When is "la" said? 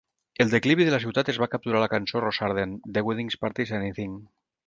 0.93-0.99, 1.83-1.91